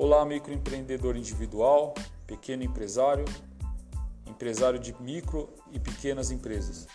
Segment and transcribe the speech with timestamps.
[0.00, 1.92] Olá, microempreendedor individual,
[2.24, 3.24] pequeno empresário,
[4.28, 6.86] empresário de micro e pequenas empresas.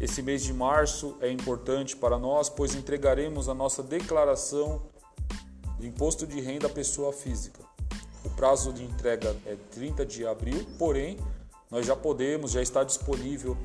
[0.00, 4.82] Esse mês de março é importante para nós, pois entregaremos a nossa declaração
[5.80, 7.60] de imposto de renda à pessoa física.
[8.24, 11.18] O prazo de entrega é 30 de abril, porém,
[11.72, 13.58] nós já podemos, já está disponível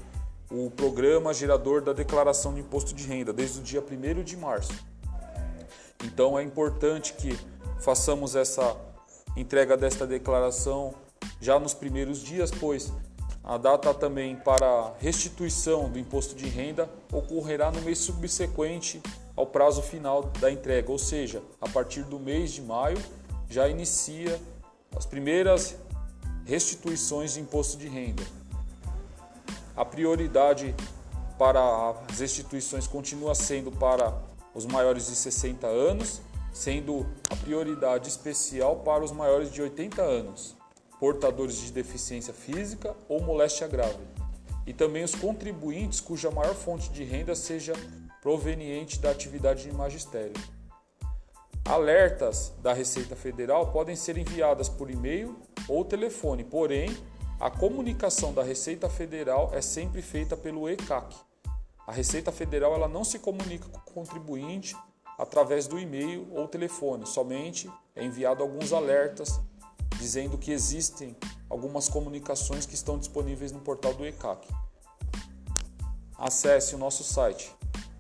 [0.50, 4.74] o programa gerador da declaração de imposto de renda desde o dia 1 de março.
[6.04, 7.38] Então é importante que
[7.84, 8.78] façamos essa
[9.36, 10.94] entrega desta declaração
[11.42, 12.92] já nos primeiros dias, pois
[13.44, 19.02] a data também para restituição do imposto de renda ocorrerá no mês subsequente
[19.36, 22.98] ao prazo final da entrega, ou seja, a partir do mês de maio
[23.50, 24.40] já inicia
[24.96, 25.76] as primeiras
[26.46, 28.24] restituições de imposto de renda.
[29.76, 30.74] A prioridade
[31.38, 31.60] para
[32.08, 34.14] as restituições continua sendo para
[34.56, 36.22] os maiores de 60 anos,
[36.54, 40.56] sendo a prioridade especial para os maiores de 80 anos,
[41.00, 44.04] portadores de deficiência física ou moléstia grave,
[44.66, 47.74] e também os contribuintes cuja maior fonte de renda seja
[48.22, 50.34] proveniente da atividade de magistério.
[51.66, 55.38] Alertas da Receita Federal podem ser enviadas por e-mail
[55.68, 56.96] ou telefone, porém,
[57.40, 61.16] a comunicação da Receita Federal é sempre feita pelo ECAC.
[61.86, 64.76] A Receita Federal ela não se comunica com o contribuinte
[65.18, 69.40] através do e-mail ou telefone, somente é enviado alguns alertas
[69.98, 71.16] dizendo que existem
[71.50, 74.48] algumas comunicações que estão disponíveis no portal do ECAC.
[76.18, 77.54] Acesse o nosso site